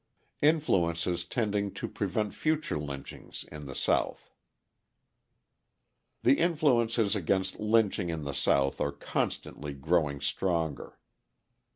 Influences 0.41 1.23
Tending 1.25 1.71
to 1.75 1.87
Prevent 1.87 2.33
Future 2.33 2.79
Lynchings 2.79 3.45
in 3.51 3.67
the 3.67 3.75
South 3.75 4.31
The 6.23 6.39
influences 6.39 7.15
against 7.15 7.59
lynching 7.59 8.09
in 8.09 8.23
the 8.23 8.33
South 8.33 8.81
are 8.81 8.91
constantly 8.93 9.73
growing 9.75 10.19
stronger. 10.19 10.97